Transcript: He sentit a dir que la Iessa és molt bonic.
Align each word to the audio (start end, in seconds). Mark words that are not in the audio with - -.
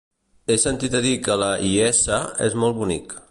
He 0.51 0.55
sentit 0.63 0.95
a 0.99 1.01
dir 1.07 1.11
que 1.27 1.37
la 1.43 1.51
Iessa 1.73 2.21
és 2.49 2.61
molt 2.65 2.81
bonic. 2.83 3.19